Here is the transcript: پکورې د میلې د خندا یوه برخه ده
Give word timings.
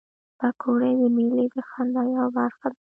پکورې 0.39 0.91
د 1.01 1.03
میلې 1.15 1.45
د 1.55 1.57
خندا 1.69 2.03
یوه 2.15 2.27
برخه 2.37 2.67
ده 2.73 2.79